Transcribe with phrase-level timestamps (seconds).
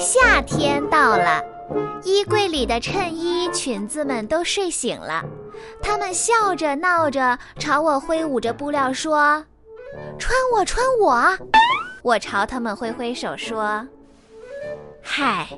[0.00, 1.44] 夏天到了，
[2.02, 5.22] 衣柜里的衬衣、裙子们都睡醒了，
[5.82, 9.44] 他们笑着闹着朝我挥舞着布料说
[10.18, 11.22] ：“穿我，穿我！”
[12.02, 13.86] 我朝他们挥挥手说
[15.04, 15.48] ：“嗨，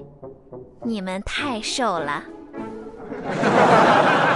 [0.82, 2.24] 你们太瘦了。”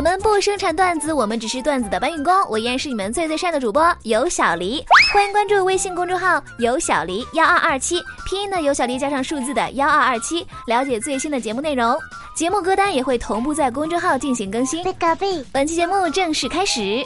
[0.00, 2.32] 我们不生产段子，我们只是段子的搬运工。
[2.48, 4.82] 我依然是你们最最善的主播有小黎，
[5.12, 11.94] 欢迎关注微信公众号有小黎幺二二七，拼音呢有小黎加上数字的幺二二七，了解最新的节目内容。
[12.34, 14.82] 节目歌单也会同步在公众号进行更新。
[15.52, 17.04] 本期节目正式开始。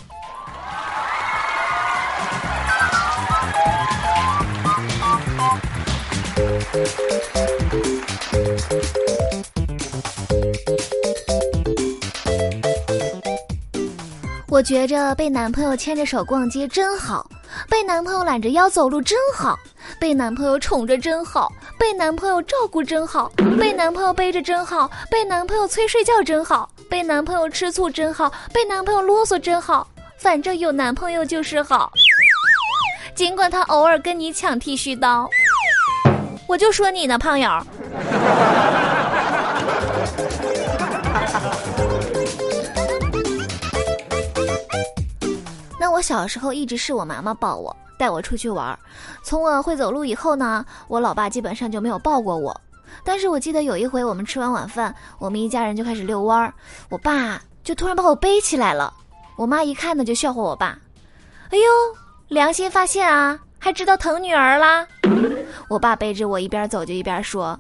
[14.55, 17.29] 我觉着被男朋友牵着手逛街真好，
[17.69, 19.59] 被男朋友揽着腰走路真好，
[19.99, 29.89] 被男朋友宠着真好，被男朋友照顾真好，被男朋友背着真好，被男朋友催睡觉真好，被男朋友吃醋真好，被男朋友啰嗦真好，
[30.19, 31.91] 反正有男朋友就是好。
[33.13, 35.29] 尽管他偶尔跟你抢剃须刀，
[36.47, 37.51] 我就说你呢，胖友。
[46.05, 48.79] 小时候一直是我妈妈抱我，带我出去玩。
[49.23, 52.61] 从我会走路以后呢，我老爸基本上就没有抱过我。
[53.03, 56.53] 但是我记得有一回，我们吃完晚饭，我们一家人就开始遛弯儿，
[56.91, 58.93] 我爸就突然把我背起来了。
[59.35, 60.79] 我妈一看呢，就笑话我爸
[61.49, 61.65] ：“哎呦，
[62.29, 64.87] 良心发现啊，还知道疼女儿啦！”
[65.71, 67.59] 我爸背着我一边走就一边说：“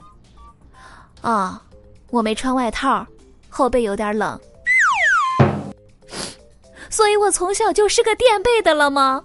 [1.23, 1.63] 啊，
[2.11, 3.07] 我没穿外套，
[3.49, 4.39] 后背有点冷。”
[6.95, 9.25] 所以我从小就是个垫背的了吗？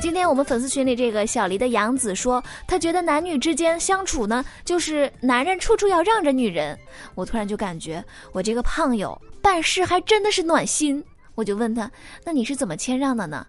[0.00, 6.78] 今天我们粉丝群里这个小黎的杨子说，他觉得男女之间相处呢，就是男人处处要让着女人。
[7.14, 11.04] 我突然就感觉，我这个胖友办事还真的是暖心。
[11.40, 11.90] 我就问他
[12.22, 13.46] ：“那你是怎么谦让的呢？”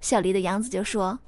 [0.00, 1.18] 小黎的杨子就说：“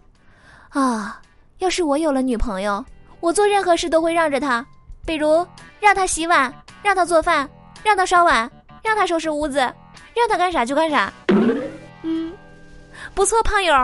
[0.71, 1.21] 啊，
[1.59, 2.85] 要是我有了女朋友，
[3.19, 4.65] 我做任何事都会让着她，
[5.05, 5.45] 比如
[5.81, 6.55] 让她洗碗，
[6.85, 7.51] 让她做饭，
[7.83, 8.49] 让她刷碗，
[8.81, 9.59] 让她收拾屋子，
[10.15, 11.13] 让她干啥就干啥。”
[12.03, 12.33] 嗯，
[13.13, 13.75] 不错，胖友，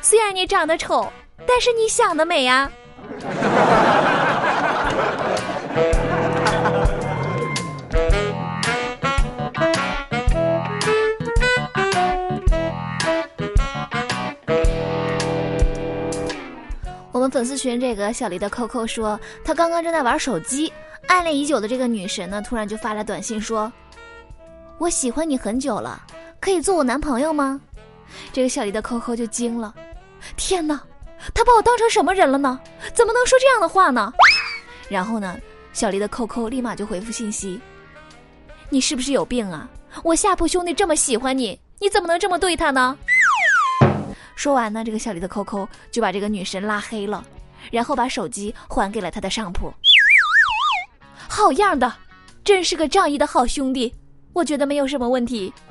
[0.00, 1.12] 虽然你长得丑，
[1.44, 2.70] 但是你想得美呀。
[17.44, 20.72] 粉丝群这个小黎的 QQ 说，他刚刚正在玩手机，
[21.08, 23.70] 暗恋已久的这个女神呢，突然就发来短信说
[24.80, 26.02] ：“我喜欢你很久了，
[26.40, 27.60] 可以做我男朋友吗？”
[28.32, 29.74] 这个小黎的 QQ 就惊了，
[30.38, 30.80] 天哪，
[31.34, 32.58] 他把我当成什么人了呢？
[32.94, 34.10] 怎么能说这样的话呢？
[34.88, 35.36] 然后呢，
[35.74, 37.60] 小黎的 QQ 立马就回复信息
[38.72, 39.68] ：“你是不是有病啊？
[40.02, 42.96] 我下铺兄弟这么喜欢你，你怎么能这么对他呢？”
[44.36, 47.24] 说完呢，这个小李的 QQ 就把这个女神拉黑了，
[47.70, 49.72] 然后把手机还给了他的上铺。
[51.28, 51.92] 好样的，
[52.44, 53.94] 真是个仗义的好兄弟，
[54.32, 55.52] 我觉得没有什么问题。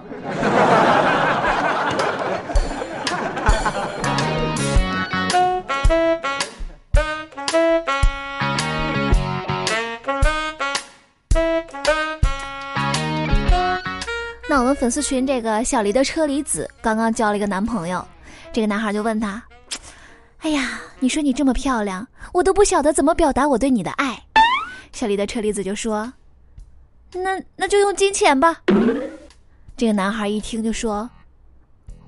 [14.49, 18.05] 那我们粉丝群这个小黎的车厘子刚刚交了一个男朋友。
[18.53, 19.43] 这个男孩就问他
[20.41, 24.23] ：“哎呀，你说你这么漂亮，我都不晓得怎么表达我对你的爱。”
[24.93, 26.13] 小丽的车厘子就说
[27.13, 28.61] ：“那那就用金钱吧。”
[29.75, 31.09] 这个男孩一听就说：“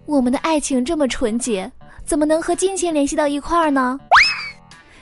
[0.05, 1.71] 我们的爱情这么纯洁，
[2.05, 3.99] 怎么能和金钱联系到一块儿呢？”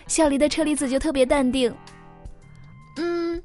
[0.07, 1.75] 小丽的车厘子就特别淡定
[2.95, 3.43] ：“嗯，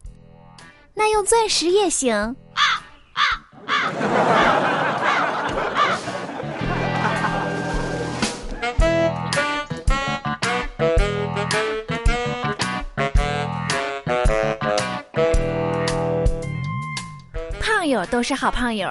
[0.95, 2.37] 那用钻石也行。”
[18.07, 18.89] 都是好胖友。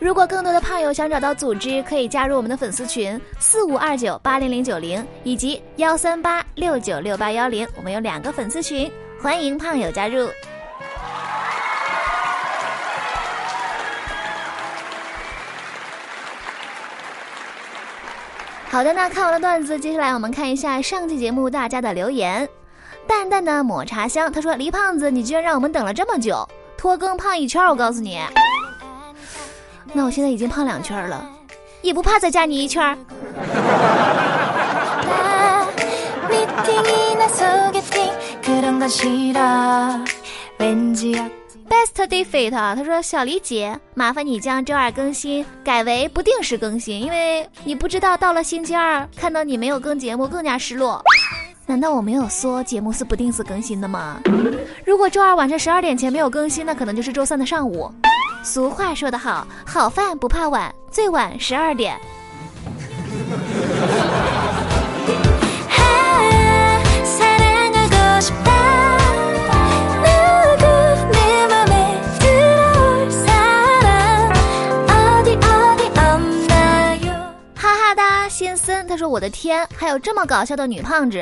[0.00, 8.90] 如果更多的胖友想找到组织可以加入我们的粉丝群四五二九八零零九零以及幺三八六九六八幺零我们有两个粉丝群
[9.20, 10.28] 欢迎胖友加入。
[18.68, 22.46] 好的那看完了段子接下来我们看一下上期节目大家的留言。
[23.06, 26.46] 淡淡的抹茶香他说黎胖子你居然让我们等了这么久。
[26.84, 28.20] 拖更胖一圈，我告诉你。
[29.94, 31.26] 那我现在已经胖两圈了，
[31.80, 32.94] 也不怕再加你一圈。”
[41.66, 51.02] Best defeat，他说小李姐，麻烦你将周二更新改为不定时更新，因为你不知道到了星期二看到你没有更节目更加失落。
[51.66, 54.20] 难道我没有说节目是不定时更新的吗？
[54.84, 57.90] 如果周二晚上十二点前没有更新，那可能就是周三的上午。
[58.42, 61.98] 俗话说得好，好饭不怕晚，最晚十二点。
[78.86, 81.20] 他说：“我的天，还有这么搞笑的女胖子，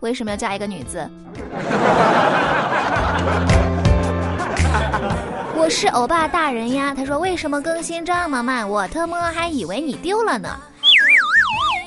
[0.00, 0.98] 为什么要加一个女字？”
[5.56, 6.94] 我是欧巴大人呀。
[6.96, 8.68] 他说：“为什么更新这么慢？
[8.68, 10.48] 我特么还以为你丢了呢，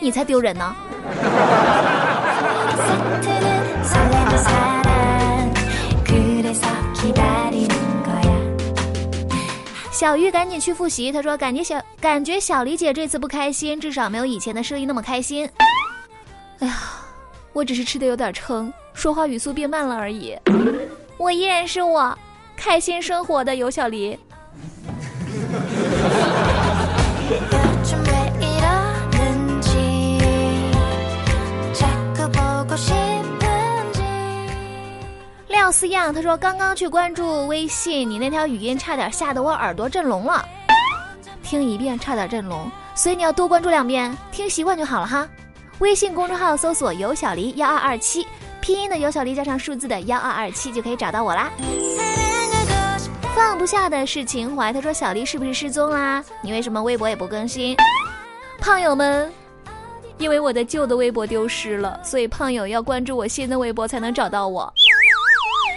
[0.02, 0.76] 你才丢人呢。
[9.92, 11.12] ”小鱼赶紧去复习。
[11.12, 15.50] 他说：“感觉小感觉小李姐这次不开心，至少没有以前的声音那么开心。”
[16.60, 16.74] 哎呀，
[17.54, 20.36] 我只是吃的有点撑，说话语速变慢了而已。
[21.18, 22.18] 我依然是我，
[22.58, 24.18] 开心生活的尤小黎。
[35.48, 40.44] 廖思样，他说刚刚去关注微信，你那条语音差点吓得我耳朵震聋了。
[41.44, 45.28] 听一遍差点震聋，所以你要多关注两遍，听习惯就好了哈。
[45.80, 48.26] 微信公众号搜索“有小黎幺二二七”，
[48.62, 51.52] 拼音的有小黎加上数字的幺二二七就可以找到我啦。
[53.36, 56.24] 放不下的是情怀，他说小黎是不是失踪啦？
[56.42, 57.76] 你为什么微博也不更新？
[58.60, 59.32] 胖友们，
[60.20, 64.72] 因为我的旧的微博丢失了，所以胖友要关注我新的微博才能找到我。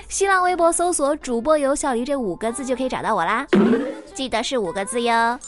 [0.08, 3.46] 新浪微博搜索“主播有小黎”这五个字就可以找到我啦，
[4.14, 5.38] 记得是五个字哟。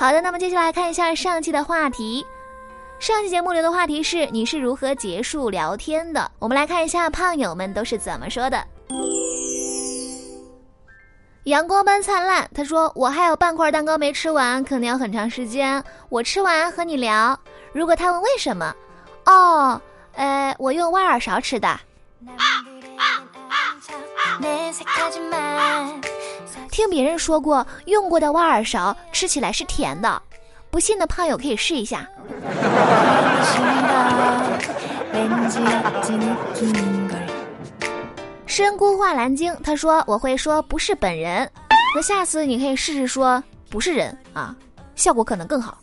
[0.00, 2.26] 好的，那么接下来看一下上期的话题。
[2.98, 6.30] 上期节目留的话题是你是如何结束聊天的？
[6.38, 8.64] 我们来看一下胖友们都是怎么说的。
[11.44, 15.84] 阳光般灿烂，他说：“我还有半块蛋糕没吃完，可能要很长时间。
[16.08, 17.38] 我吃完和你聊。
[17.74, 18.74] 如果他问为什么，
[19.26, 19.78] 哦，
[20.14, 21.78] 呃，我用挖耳勺吃的。
[26.70, 30.20] 听别人说过，用过的挖耳勺吃起来是甜的，
[30.70, 32.08] 不信的胖友可以试一下。”
[38.46, 41.48] 深菇画蓝鲸，他说我会说不是本人，
[41.94, 44.54] 那下次你可以试试说不是人啊，
[44.96, 45.78] 效果可能更好。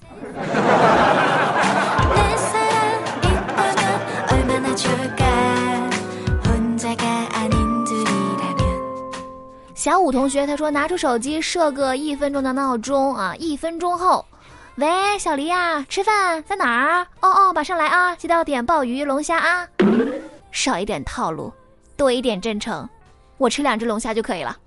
[9.88, 14.26] 小五同学他说拿出手机设个一分钟的闹钟啊，一分钟后，
[14.76, 17.08] 喂，小黎呀，吃饭在哪儿？
[17.22, 19.66] 哦哦，马上来啊，记得要点鲍鱼龙虾啊，
[20.52, 21.54] 少一点套路。
[21.96, 22.86] 多一点真诚，
[23.38, 24.58] 我吃两只龙虾就可以了。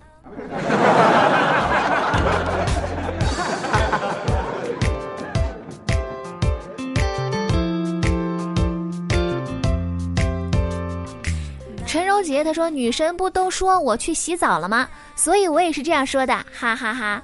[12.44, 14.88] 他说：“女神不都说我去洗澡了吗？
[15.16, 17.22] 所以我也是这样说的，哈哈哈。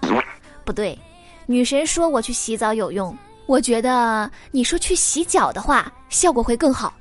[0.65, 0.99] 不对，
[1.47, 6.93] 女神说我去洗澡有用，我觉得你说去洗脚的话，效果会更好。”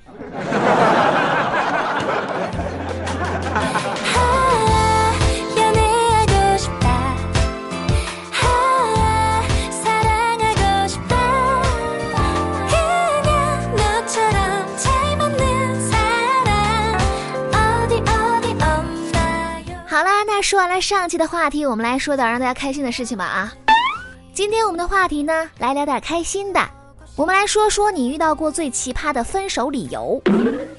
[20.45, 23.51] 说完了上期的话题，我们来说点让大家开心的事情吧啊！
[24.31, 26.61] 今天我们的话题呢，来聊点开心的。
[27.15, 30.21] 我们来说说你遇到过最奇葩的分手理由。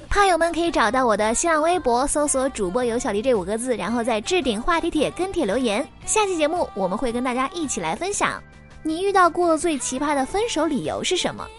[0.08, 5.84] 胖友们可以找到我的新浪微博，搜索“主播有小黎”这五个字，然后在置顶话题帖跟帖留言。
[6.04, 8.40] 下期节目我们会跟大家一起来分享，
[8.84, 11.44] 你遇到过最奇葩的分手理由是什么？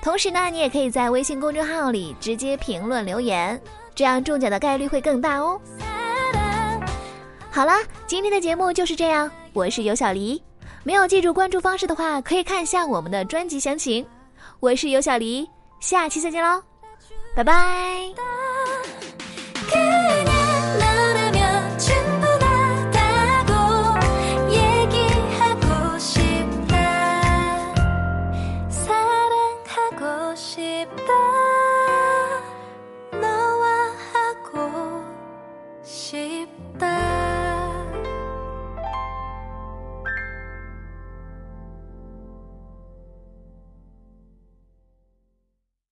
[0.00, 3.60] 同时呢，你也可以在微信公众号里直接评论留言，
[4.00, 5.60] 这样中奖的概率会更大哦。
[7.50, 7.74] 好了，
[8.06, 10.42] 今天的节目就是这样，我是尤小黎。
[10.84, 14.06] 没有记住关注方式的话，可以看一下我们的专辑详情。
[14.58, 15.46] 我是尤小黎，
[15.80, 16.62] 下期再见喽，
[17.36, 18.10] 拜拜。